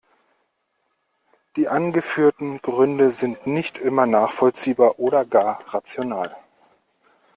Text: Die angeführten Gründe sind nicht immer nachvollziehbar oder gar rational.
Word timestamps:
Die 1.57 1.67
angeführten 1.67 2.59
Gründe 2.63 3.11
sind 3.11 3.45
nicht 3.45 3.77
immer 3.77 4.07
nachvollziehbar 4.07 4.97
oder 4.97 5.25
gar 5.25 5.63
rational. 5.71 6.35